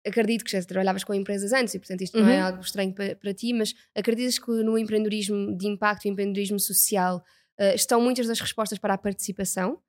[0.07, 2.25] acredito que já trabalhavas com empresas antes e, portanto, isto uhum.
[2.25, 2.47] não é uhum.
[2.47, 7.23] algo estranho para, para, ti, mas acreditas que no empreendedorismo de impacto e empreendedorismo social
[7.75, 9.81] estão muitas das respostas para a participação?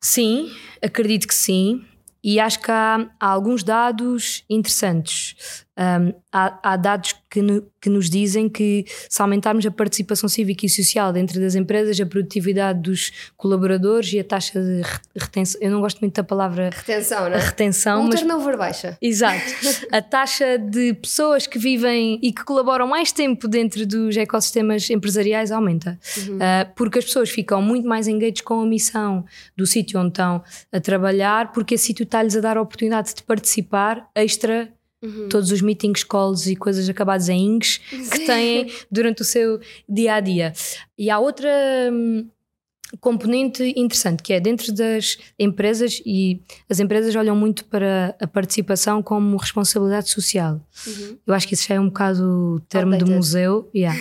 [0.00, 0.50] Sim,
[0.82, 1.84] acredito que sim.
[2.22, 5.65] E acho que há, há alguns dados interessantes.
[5.78, 10.64] Um, há, há, dados que, no, que, nos dizem que se aumentarmos a participação cívica
[10.64, 14.80] e social dentro das empresas, a produtividade dos colaboradores e a taxa de
[15.14, 17.40] retenção, eu não gosto muito da palavra retenção, não é?
[17.40, 18.96] retenção, o mas turnover baixa.
[19.02, 19.44] Exato.
[19.92, 25.52] a taxa de pessoas que vivem e que colaboram mais tempo dentro dos ecossistemas empresariais
[25.52, 26.36] aumenta, uhum.
[26.36, 30.42] uh, porque as pessoas ficam muito mais engaged com a missão do sítio onde estão
[30.72, 34.72] a trabalhar, porque esse sítio está-lhes a dar a oportunidade de participar extra
[35.06, 35.28] Uhum.
[35.28, 37.78] Todos os meetings, calls e coisas acabadas em ings
[38.10, 40.52] que têm durante o seu dia a dia.
[40.98, 41.48] E há outra
[41.92, 42.26] hum,
[43.00, 49.02] componente interessante que é dentro das empresas, e as empresas olham muito para a participação
[49.02, 50.60] como responsabilidade social.
[50.86, 51.18] Uhum.
[51.26, 53.98] Eu acho que isso já é um bocado o termo do museu, yeah.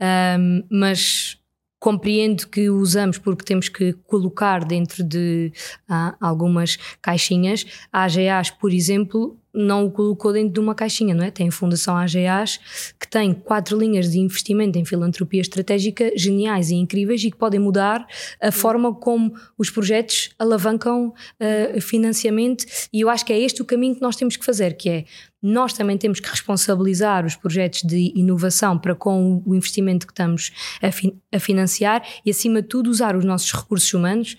[0.38, 1.38] um, mas
[1.80, 5.52] compreendo que usamos porque temos que colocar dentro de
[5.88, 7.64] ah, algumas caixinhas.
[7.92, 11.30] A AGAs, por exemplo, não o colocou dentro de uma caixinha, não é?
[11.30, 12.58] Tem a Fundação AGAs,
[12.98, 17.60] que tem quatro linhas de investimento em filantropia estratégica geniais e incríveis e que podem
[17.60, 18.06] mudar
[18.40, 22.64] a forma como os projetos alavancam uh, financiamento.
[22.92, 25.04] E eu acho que é este o caminho que nós temos que fazer, que é
[25.42, 30.50] nós também temos que responsabilizar os projetos de inovação para com o investimento que estamos
[30.82, 34.36] a, fi a financiar e, acima de tudo, usar os nossos recursos humanos,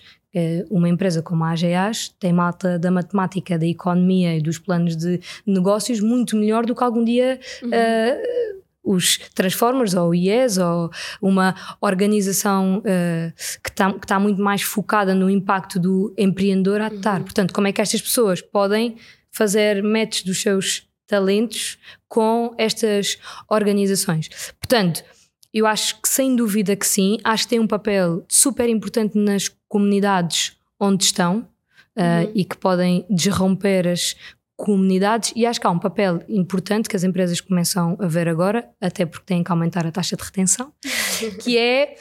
[0.70, 5.20] uma empresa como a AGAs tem malta da matemática, da economia e dos planos de
[5.44, 7.70] negócios muito melhor do que algum dia uhum.
[7.70, 10.90] uh, os Transformers ou o IES ou
[11.20, 17.18] uma organização uh, que está tá muito mais focada no impacto do empreendedor a estar.
[17.18, 17.24] Uhum.
[17.24, 18.96] Portanto, como é que estas pessoas podem
[19.32, 24.28] fazer match dos seus talentos com estas organizações?
[24.60, 25.04] Portanto,
[25.52, 29.48] eu acho que sem dúvida que sim, acho que tem um papel super importante nas
[29.70, 31.38] comunidades onde estão
[31.96, 32.32] uh, uhum.
[32.34, 34.16] e que podem desromper as
[34.56, 38.68] comunidades e acho que há um papel importante que as empresas começam a ver agora,
[38.78, 40.72] até porque têm que aumentar a taxa de retenção,
[41.40, 41.94] que é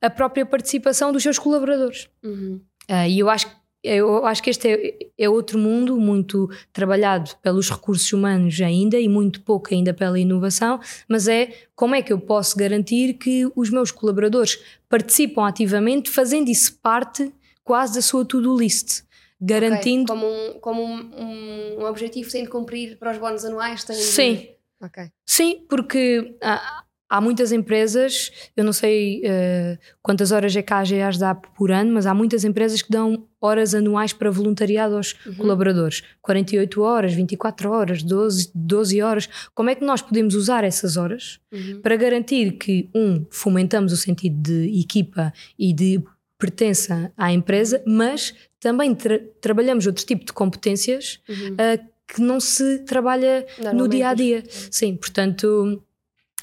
[0.00, 2.08] a própria participação dos seus colaboradores.
[2.22, 2.60] Uhum.
[2.88, 3.56] Uh, e eu acho que
[3.94, 9.08] eu acho que este é, é, outro mundo muito trabalhado pelos recursos humanos ainda e
[9.08, 13.70] muito pouco ainda pela inovação, mas é como é que eu posso garantir que os
[13.70, 19.04] meus colaboradores participam ativamente, fazendo isso parte quase da sua to-do list.
[19.40, 20.10] Garantindo.
[20.10, 20.22] Okay.
[20.22, 24.48] Como, um, como um, um, objetivo sem cumprir para os bónus anuais, tem Sim.
[24.80, 25.10] Ok.
[25.26, 30.78] Sim, porque há, há muitas empresas, eu não sei uh, quantas horas é que a
[30.78, 35.14] AGAs dá por ano, mas há muitas empresas que dão horas anuais para voluntariado aos
[35.24, 35.34] uhum.
[35.34, 36.02] colaboradores.
[36.20, 39.28] 48 horas, 24 horas, 12, 12 horas.
[39.54, 41.80] Como é que nós podemos usar essas horas uhum.
[41.80, 46.02] para garantir que, um, fomentamos o sentido de equipa e de
[46.38, 51.54] pertença à empresa, mas também tra trabalhamos outro tipo de competências uhum.
[51.54, 54.44] uh, que não se trabalha no dia a dia.
[54.48, 55.82] Sim, portanto,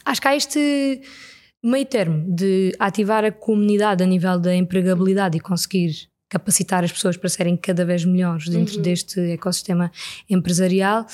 [0.05, 1.01] acho que há este
[1.63, 7.15] meio termo de ativar a comunidade a nível da empregabilidade e conseguir capacitar as pessoas
[7.15, 8.81] para serem cada vez melhores dentro uhum.
[8.81, 9.91] deste ecossistema
[10.29, 11.05] empresarial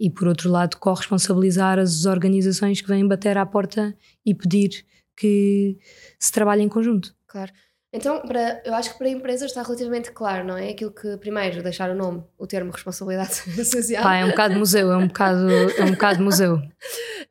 [0.00, 4.84] e, por outro lado, corresponsabilizar as organizações que vêm bater à porta e pedir
[5.16, 5.78] que
[6.18, 7.14] se trabalhe em conjunto.
[7.28, 7.52] Claro.
[7.94, 10.70] Então, para, eu acho que para empresas está relativamente claro, não é?
[10.70, 14.02] Aquilo que, primeiro, deixar o nome, o termo responsabilidade social.
[14.02, 16.60] Pá, é um bocado museu, é um bocado, é um bocado museu.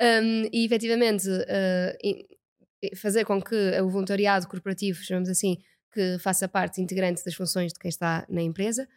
[0.01, 5.59] Um, e, efetivamente, uh, fazer com que o voluntariado corporativo, chamamos assim,
[5.93, 8.87] que faça parte integrante das funções de quem está na empresa.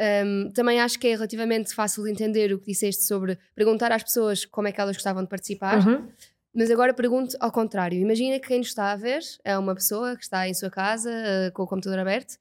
[0.00, 4.02] Um, também acho que é relativamente fácil de entender o que disseste sobre perguntar às
[4.02, 5.86] pessoas como é que elas gostavam de participar.
[5.86, 6.08] Uhum.
[6.56, 8.00] Mas agora pergunto ao contrário.
[8.00, 11.10] Imagina que quem nos está a ver é uma pessoa que está em sua casa
[11.10, 12.38] uh, com o computador aberto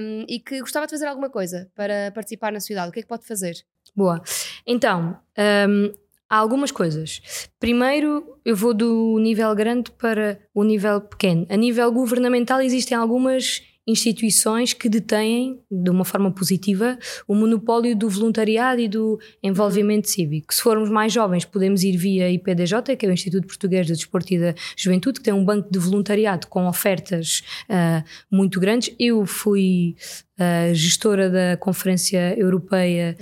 [0.00, 2.88] um, e que gostava de fazer alguma coisa para participar na sociedade.
[2.88, 3.54] O que é que pode fazer?
[3.94, 4.22] Boa.
[4.66, 5.18] Então,
[5.68, 5.92] um,
[6.30, 7.50] há algumas coisas.
[7.60, 11.46] Primeiro, eu vou do nível grande para o nível pequeno.
[11.50, 18.08] A nível governamental, existem algumas instituições que detêm, de uma forma positiva, o monopólio do
[18.08, 20.54] voluntariado e do envolvimento cívico.
[20.54, 24.32] Se formos mais jovens, podemos ir via IPDJ, que é o Instituto Português de Desporto
[24.32, 28.94] e da Juventude, que tem um banco de voluntariado com ofertas uh, muito grandes.
[28.98, 29.96] Eu fui
[30.38, 33.16] uh, gestora da Conferência Europeia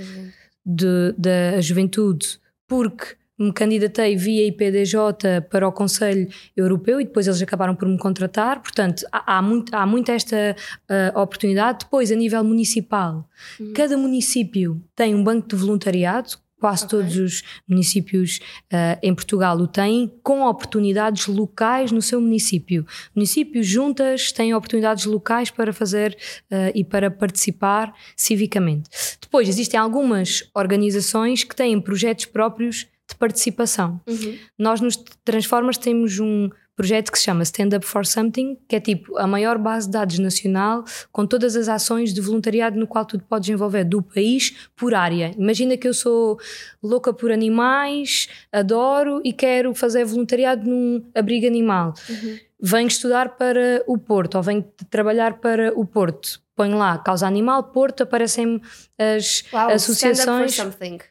[0.64, 7.42] de, da Juventude, porque me candidatei via IPDJ para o Conselho Europeu e depois eles
[7.42, 8.60] acabaram por me contratar.
[8.60, 10.56] Portanto, há, há, muito, há muito esta
[10.88, 11.80] uh, oportunidade.
[11.80, 13.72] Depois, a nível municipal, uhum.
[13.72, 16.40] cada município tem um banco de voluntariado.
[16.58, 17.00] Quase okay.
[17.00, 18.38] todos os municípios
[18.72, 22.86] uh, em Portugal o têm, com oportunidades locais no seu município.
[23.12, 26.16] Municípios juntas têm oportunidades locais para fazer
[26.52, 28.88] uh, e para participar civicamente.
[29.20, 34.00] Depois, existem algumas organizações que têm projetos próprios de participação.
[34.06, 34.38] Uhum.
[34.58, 38.80] Nós nos Transformers temos um projeto que se chama Stand Up for Something, que é
[38.80, 43.04] tipo a maior base de dados nacional com todas as ações de voluntariado no qual
[43.04, 45.32] tu te podes envolver do país por área.
[45.36, 46.38] Imagina que eu sou
[46.82, 51.92] louca por animais, adoro e quero fazer voluntariado num abrigo animal.
[52.08, 52.38] Uhum.
[52.62, 57.64] Venho estudar para o Porto ou venho trabalhar para o Porto ponho lá causa animal,
[57.64, 58.60] Porto, aparecem
[58.98, 60.56] as associações.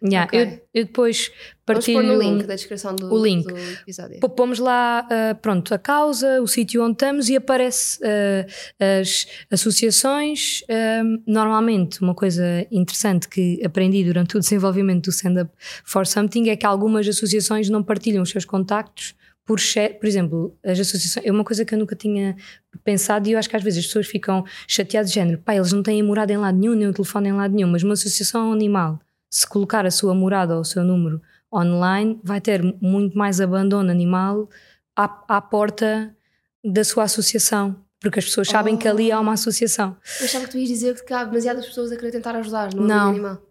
[0.04, 0.40] Yeah, okay.
[0.40, 1.32] eu, eu, depois
[1.66, 3.48] partilho Vamos pôr no link da descrição do, o link.
[3.48, 4.20] do episódio.
[4.36, 10.62] Pomos lá, uh, pronto, a causa, o sítio onde estamos e aparece uh, as associações.
[10.62, 15.52] Uh, normalmente, uma coisa interessante que aprendi durante o desenvolvimento do Stand Up
[15.84, 19.16] for Something é que algumas associações não partilham os seus contactos
[19.52, 19.60] por,
[20.00, 22.38] por exemplo, as associações, é uma coisa que eu nunca tinha
[22.84, 25.74] pensado e eu acho que às vezes as pessoas ficam chateadas de género, pá, eles
[25.74, 28.54] não têm morada em lado nenhum, nem o telefone em lado nenhum, mas uma associação
[28.54, 31.22] animal, se colocar a sua morada ou o seu número
[31.54, 34.50] online, vai ter muito mais abandono animal
[34.96, 36.16] à, à porta
[36.64, 37.76] da sua associação.
[38.00, 38.78] Porque as pessoas sabem oh.
[38.78, 39.96] que ali há uma associação.
[40.20, 42.84] Eu achava que tu ias dizer que há demasiadas pessoas a querer tentar ajudar, não,
[42.84, 43.10] não.
[43.10, 43.42] animal.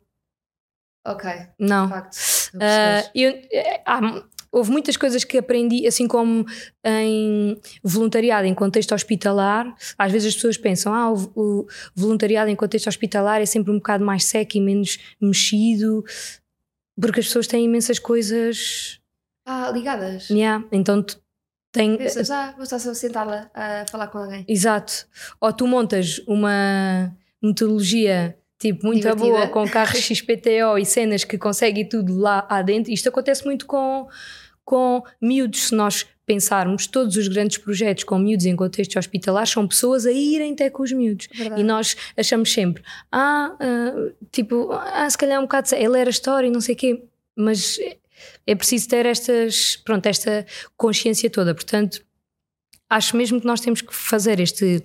[1.07, 1.31] Ok.
[1.59, 1.87] Não.
[1.87, 2.17] De facto.
[2.55, 6.45] Uh, eu, eh, há, houve muitas coisas que aprendi, assim como
[6.85, 9.73] em voluntariado em contexto hospitalar.
[9.97, 13.77] Às vezes as pessoas pensam, ah, o, o voluntariado em contexto hospitalar é sempre um
[13.77, 16.05] bocado mais seco e menos mexido,
[17.01, 19.01] porque as pessoas têm imensas coisas.
[19.47, 20.29] Ah, ligadas.
[20.29, 20.65] Yeah.
[20.73, 21.21] Então tu
[21.73, 21.97] tem...
[21.97, 24.45] Pensas, ah, vou estar sentada a falar com alguém.
[24.49, 25.07] Exato.
[25.41, 29.27] Ou tu montas uma metodologia tipo, muito Divertida.
[29.27, 32.93] boa, com carros XPTO e cenas que consegue tudo lá dentro.
[32.93, 34.07] Isto acontece muito com,
[34.65, 39.67] com miúdos, se nós pensarmos, todos os grandes projetos com miúdos em contexto hospitalar são
[39.67, 41.27] pessoas a irem até com os miúdos.
[41.35, 41.61] Verdade.
[41.61, 46.11] E nós achamos sempre, ah, uh, tipo, ah, se calhar é um bocado, ele era
[46.11, 47.03] história e não sei o quê,
[47.35, 47.79] mas
[48.47, 50.47] é preciso ter estas, pronto, esta
[50.77, 51.53] consciência toda.
[51.53, 52.05] Portanto,
[52.89, 54.85] acho mesmo que nós temos que fazer este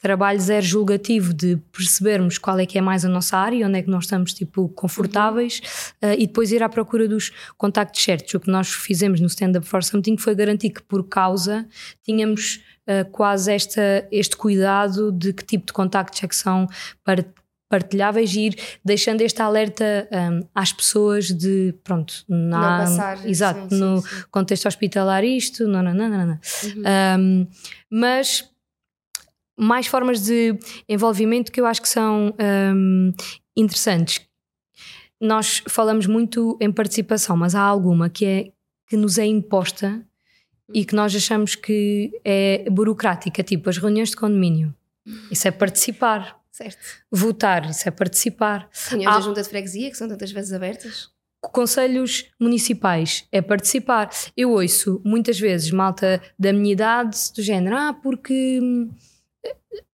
[0.00, 3.82] trabalho zero julgativo de percebermos qual é que é mais a nossa área, onde é
[3.82, 5.60] que nós estamos tipo confortáveis
[6.02, 8.32] uh, e depois ir à procura dos contactos certos.
[8.34, 11.68] O que nós fizemos no Stand Up for Something foi garantir que por causa
[12.02, 16.66] tínhamos uh, quase esta, este cuidado de que tipo de contactos é que são
[17.04, 17.24] para
[17.68, 23.68] partilháveis e ir deixando este alerta um, às pessoas de pronto, na, não passar, exato,
[23.70, 24.24] sim, no sim, sim.
[24.28, 26.38] contexto hospitalar isto, não, não, não, não, não.
[26.64, 26.82] Uhum.
[27.20, 27.46] Um,
[27.88, 28.50] mas
[29.60, 32.34] mais formas de envolvimento que eu acho que são
[32.74, 33.12] um,
[33.56, 34.20] interessantes.
[35.20, 38.52] Nós falamos muito em participação, mas há alguma que é
[38.88, 40.04] que nos é imposta
[40.72, 44.74] e que nós achamos que é burocrática, tipo as reuniões de condomínio.
[45.30, 46.40] Isso é participar.
[46.50, 46.78] Certo.
[47.10, 48.68] Votar, isso é participar.
[48.88, 51.10] Reuniões Há- da junta de freguesia, que são tantas vezes abertas.
[51.40, 54.10] Conselhos municipais é participar.
[54.36, 58.90] Eu ouço muitas vezes malta da minha idade do género, ah, porque hum,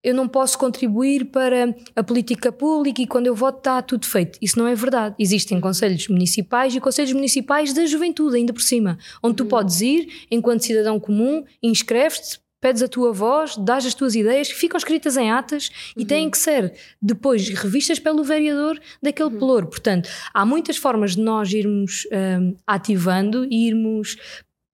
[0.02, 4.38] eu não posso contribuir para a política pública e quando eu voto está tudo feito.
[4.40, 5.14] Isso não é verdade.
[5.18, 10.26] Existem conselhos municipais e conselhos municipais da juventude, ainda por cima, onde tu podes ir
[10.30, 15.30] enquanto cidadão comum, inscreves-te, pedes a tua voz, dás as tuas ideias, ficam escritas em
[15.30, 19.66] atas e têm que ser depois revistas pelo vereador daquele pelouro.
[19.66, 22.06] Portanto, há muitas formas de nós irmos
[22.40, 24.16] hum, ativando e irmos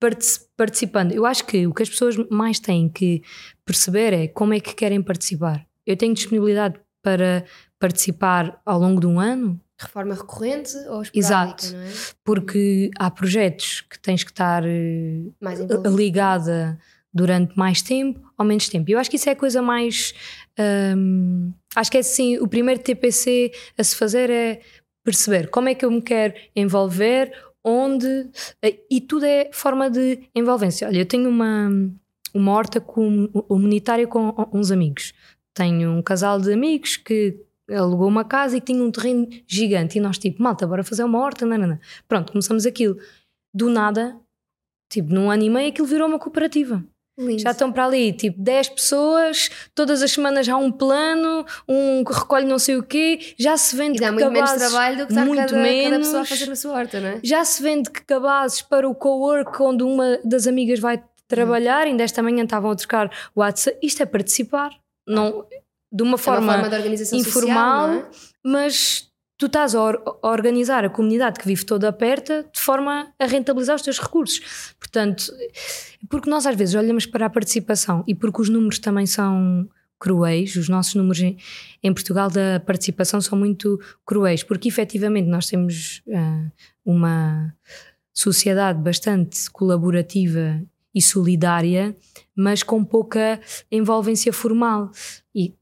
[0.01, 1.13] partici- participando.
[1.13, 3.23] Eu acho que o que as pessoas mais têm que
[3.65, 5.67] perceber é como é que querem participar.
[5.87, 7.45] Eu tenho disponibilidade para
[7.79, 11.75] participar ao longo de um ano, Reforma recorrente ou esporádica, Exato.
[11.75, 11.91] é?
[12.25, 15.59] porque há projetos que tens que estar eh, Mais
[15.93, 16.79] ligada
[17.13, 18.89] durante mais tempo ou menos tempo.
[18.89, 20.15] Eu acho que isso é a coisa mais.
[20.97, 24.61] hum, acho que é assim: o primeiro TPC a se fazer é
[25.05, 27.33] perceber como é que eu me quero envolver,
[27.65, 28.07] onde.
[28.63, 30.87] eh, E tudo é forma de envolvência.
[30.87, 31.69] Olha, eu tenho uma,
[32.35, 35.13] uma horta com, humanitária com uns amigos.
[35.55, 37.39] Tenho um casal de amigos que
[37.71, 39.99] alugou uma casa e tinha um terreno gigante.
[39.99, 41.45] E nós, tipo, malta, bora fazer uma horta.
[41.45, 41.79] Não.
[42.09, 42.97] Pronto, começamos aquilo.
[43.55, 44.17] Do nada,
[44.91, 46.83] tipo, num ano e meio, aquilo virou uma cooperativa.
[47.19, 47.41] Lindo.
[47.43, 52.11] Já estão para ali, tipo, 10 pessoas, todas as semanas há um plano, um que
[52.15, 55.07] recolhe não sei o quê, já se vende E dá muito menos cabazes- trabalho do
[55.07, 55.99] que está muito cada, cada menos.
[56.07, 57.21] pessoa a fazer na sua horta, não é?
[57.23, 61.05] Já se vende que cabazes para o co-work onde uma das amigas vai
[61.37, 63.79] trabalhar, ainda esta manhã estavam a trocar o WhatsApp.
[63.83, 64.71] Isto é participar,
[65.07, 65.47] não,
[65.93, 66.53] de uma É uma forma,
[67.15, 68.11] informal, social, é?
[68.45, 73.13] mas tu estás a, or- a organizar a comunidade que vive toda perto de forma
[73.19, 74.41] a rentabilizar os teus recursos.
[74.79, 75.25] Portanto,
[76.09, 79.69] porque nós às vezes olhamos para a participação e porque os números também são
[79.99, 81.37] cruéis, os nossos números em,
[81.83, 86.47] em Portugal da participação são muito cruéis, porque efetivamente nós temos ah,
[86.85, 87.55] uma
[88.15, 90.61] sociedade bastante colaborativa
[90.95, 91.97] e solidária,
[92.35, 94.91] mas com pouca envolvência formal.
[95.35, 95.55] E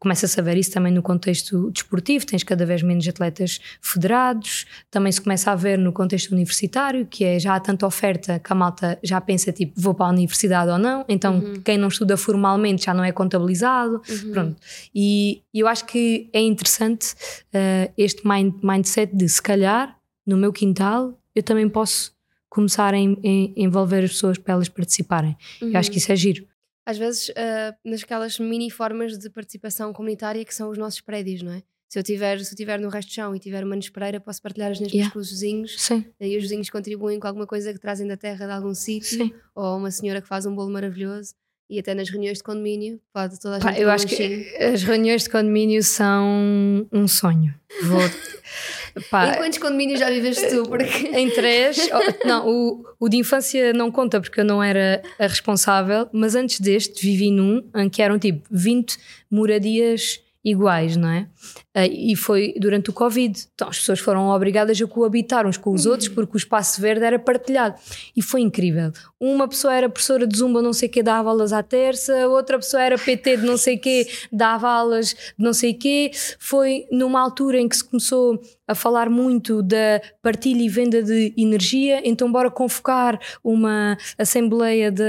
[0.00, 5.12] começa-se a ver isso também no contexto desportivo, tens cada vez menos atletas federados, também
[5.12, 8.56] se começa a ver no contexto universitário, que é já há tanta oferta que a
[8.56, 12.84] malta já pensa tipo, vou para a universidade ou não, então quem não estuda formalmente
[12.86, 14.02] já não é contabilizado,
[14.32, 14.56] pronto.
[14.92, 17.14] E eu acho que é interessante
[17.52, 22.15] eh, este mind- mindset de se calhar no meu quintal eu também posso
[22.48, 25.36] começar a en- en- envolver as pessoas para elas participarem.
[25.60, 26.46] Eu acho que isso é giro.
[26.86, 31.52] Às vezes, ah, nasquelas mini formas de participação comunitária que são os nossos prédios, não
[31.52, 31.62] é?
[31.88, 34.42] Se eu tiver, se eu tiver no resto de chão e tiver uma nespereira, posso
[34.42, 35.12] partilhar as nespas Yeah.
[35.12, 35.80] com os vizinhos.
[35.80, 39.32] Sim, Aí os vizinhos contribuem com alguma coisa que trazem da terra de algum sítio.
[39.54, 41.34] Ou uma senhora que faz um bolo maravilhoso.
[41.70, 44.06] E até nas reuniões de condomínio, pode toda a Pá, gente eu ter um acho
[44.06, 47.52] que as reuniões de condomínio são um sonho.
[47.84, 47.98] Vou,
[49.10, 50.64] pá, Em quantos condomínios já viveste tu?
[50.68, 51.08] Porque...
[51.08, 55.26] em três, oh, não, o, o de infância não conta porque eu não era a
[55.26, 58.98] responsável, mas antes deste vivi num em que eram tipo 20
[59.30, 61.26] moradias iguais, não é?
[61.74, 63.36] Ah, E foi durante o Covid.
[63.54, 67.04] Então as pessoas foram obrigadas a coabitar uns com os outros porque o espaço verde
[67.04, 67.74] era partilhado.
[68.16, 68.92] E foi incrível.
[69.20, 72.58] Uma pessoa era professora de zumba, não sei o quê, dava aulas à terça, outra
[72.58, 76.10] pessoa era PT de não sei o quê, dava aulas de não sei o quê.
[76.38, 81.32] Foi numa altura em que se começou a falar muito da partilha e venda de
[81.36, 85.04] energia, então bora convocar uma assembleia de-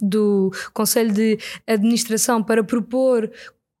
[0.00, 3.30] do Conselho de Administração para propor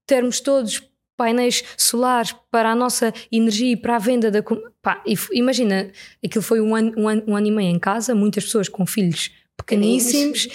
[0.06, 0.82] termos todos
[1.16, 4.42] painéis solares para a nossa energia e para a venda da.
[4.82, 5.90] Pá, imagina,
[6.24, 8.84] aquilo foi um ano, um, ano, um ano e meio em casa, muitas pessoas com
[8.86, 10.48] filhos pequeníssimos,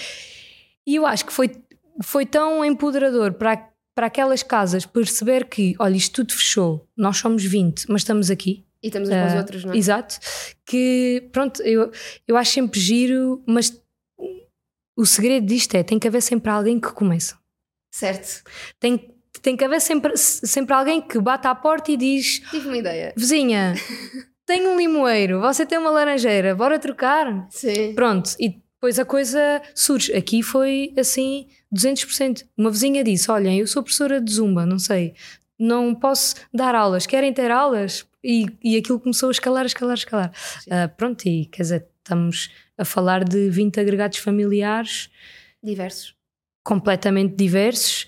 [0.86, 1.52] e eu acho que foi,
[2.04, 7.44] foi tão empoderador para, para aquelas casas perceber que, olha, isto tudo fechou, nós somos
[7.44, 8.66] 20, mas estamos aqui.
[8.82, 9.78] E estamos uns com os Ah, outros, não é?
[9.78, 10.20] Exato.
[10.66, 11.92] Que, pronto, eu,
[12.28, 13.82] eu acho sempre giro, mas
[14.96, 17.38] o segredo disto é: tem que haver sempre alguém que começa.
[17.92, 18.44] Certo.
[18.80, 22.78] Tem, tem que haver sempre, sempre alguém que bate à porta e diz: Tive uma
[22.78, 23.14] ideia.
[23.16, 23.74] Vizinha,
[24.46, 27.48] tenho um limoeiro, você tem uma laranjeira, bora trocar?
[27.50, 27.94] Sim.
[27.94, 30.14] Pronto, e depois a coisa surge.
[30.14, 32.46] Aqui foi assim 200%.
[32.58, 35.14] Uma vizinha disse: Olhem, eu sou professora de zumba, não sei.
[35.60, 38.08] não posso dar aulas, querem ter aulas?
[38.24, 40.32] E, e aquilo começou a escalar, a escalar, a escalar.
[40.68, 45.10] Uh, pronto, e quer dizer, estamos a falar de 20 agregados familiares
[45.62, 46.16] diversos,
[46.64, 48.08] completamente diversos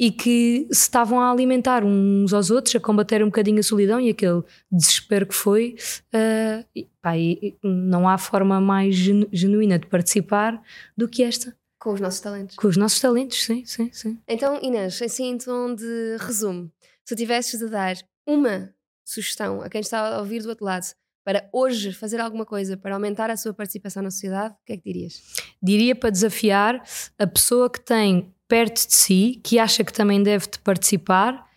[0.00, 4.00] e que se estavam a alimentar uns aos outros, a combater um bocadinho a solidão
[4.00, 4.42] e aquele
[4.72, 5.76] desespero que foi.
[6.06, 10.58] Uh, e, pá, e não há forma mais genuína de participar
[10.96, 11.54] do que esta.
[11.78, 12.56] Com os nossos talentos.
[12.56, 14.18] Com os nossos talentos, sim, sim, sim.
[14.26, 16.72] Então, Inês, assim em tom de resumo,
[17.04, 17.96] se tivesses de dar
[18.26, 18.74] uma
[19.04, 20.86] sugestão a quem está a ouvir do outro lado
[21.22, 24.76] para hoje fazer alguma coisa para aumentar a sua participação na sociedade, o que é
[24.78, 25.22] que dirias?
[25.62, 26.82] Diria para desafiar
[27.18, 31.48] a pessoa que tem perto de si, que acha que também deve de participar,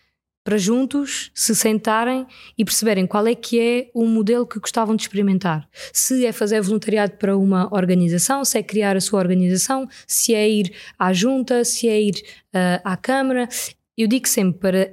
[0.43, 5.01] para juntos se sentarem e perceberem qual é que é o modelo que gostavam de
[5.01, 5.67] experimentar.
[5.91, 10.47] Se é fazer voluntariado para uma organização, se é criar a sua organização, se é
[10.47, 12.15] ir à junta, se é ir
[12.53, 13.49] uh, à Câmara.
[13.97, 14.91] Eu digo sempre para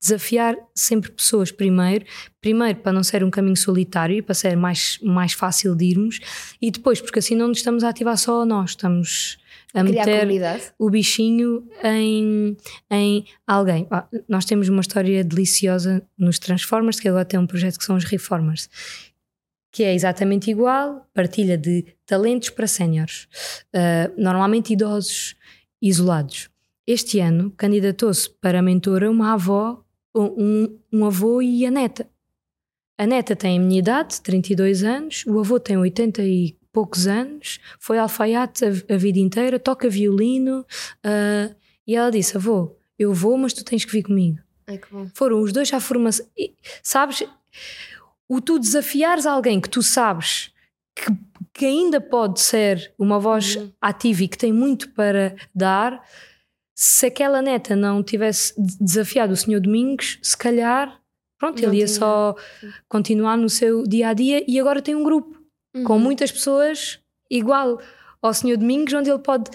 [0.00, 2.06] desafiar sempre pessoas primeiro,
[2.40, 6.20] primeiro para não ser um caminho solitário e para ser mais, mais fácil de irmos,
[6.62, 9.39] e depois, porque assim não nos estamos a ativar só nós, estamos
[9.74, 12.56] a meter o bichinho em,
[12.90, 13.86] em alguém.
[13.90, 17.96] Ah, nós temos uma história deliciosa nos Transformers, que agora tem um projeto que são
[17.96, 18.68] os Reformers,
[19.72, 23.28] que é exatamente igual, partilha de talentos para séniores,
[23.74, 25.36] uh, normalmente idosos
[25.80, 26.50] isolados.
[26.86, 32.08] Este ano candidatou-se para mentora uma avó, um, um avô e a neta.
[32.98, 37.58] A neta tem a minha idade, 32 anos, o avô tem 80 e poucos anos,
[37.78, 40.64] foi alfaiate a, a vida inteira, toca violino.
[41.04, 41.54] Uh,
[41.86, 44.38] e ela disse: Avô, eu vou, mas tu tens que vir comigo.
[44.66, 44.88] Ai, que.
[45.14, 46.26] Foram os dois à formação.
[46.36, 47.22] E, sabes,
[48.28, 50.52] o tu desafiares alguém que tu sabes
[50.94, 51.12] que,
[51.52, 53.72] que ainda pode ser uma voz uhum.
[53.80, 56.02] ativa e que tem muito para dar,
[56.74, 61.00] se aquela neta não tivesse desafiado o Senhor Domingos, se calhar,
[61.38, 62.34] pronto, ele ia só
[62.88, 65.39] continuar no seu dia a dia e agora tem um grupo
[65.74, 65.84] uhum.
[65.84, 67.00] com muitas pessoas
[67.30, 67.80] igual
[68.20, 69.50] ao Senhor Domingos, onde ele pode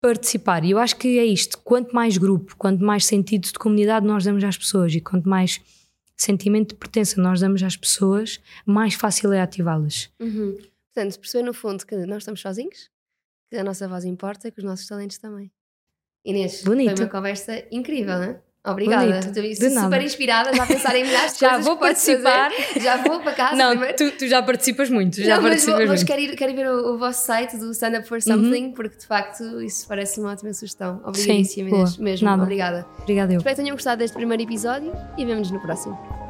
[0.00, 0.64] participar.
[0.64, 4.24] E eu acho que é isto: quanto mais grupo, quanto mais sentido de comunidade nós
[4.24, 5.60] damos às pessoas e quanto mais
[6.16, 10.10] sentimento de pertença nós damos às pessoas, mais fácil é ativá-las.
[10.18, 10.58] Uhum.
[10.92, 12.90] Portanto, perceber no fundo que nós estamos sozinhos,
[13.48, 15.50] que a nossa voz importa e que os nossos talentos também.
[16.24, 16.96] Inês, Bonito.
[16.96, 18.42] foi uma conversa incrível, não é?
[18.66, 19.20] Obrigada.
[19.20, 21.64] Estou super inspirada já a pensar em milhares de já coisas.
[21.64, 22.50] Já vou participar.
[22.50, 22.80] Fazer.
[22.80, 23.56] Já vou para casa.
[23.56, 25.22] Não, tu, tu, já participas muito.
[25.22, 27.70] Já Não, participas mas, vou, mas quero, ir, quero ver o, o, vosso site do
[27.70, 28.72] Stand Up for Something, uhum.
[28.72, 31.00] porque de facto isso parece uma ótima sugestão.
[31.04, 32.24] Obrigadíssima, Sim, mesmo.
[32.24, 32.42] Nada.
[32.42, 32.86] Obrigada.
[33.00, 33.38] Obrigada eu.
[33.38, 36.27] Espero que tenham gostado deste primeiro episódio e vemo-nos no próximo.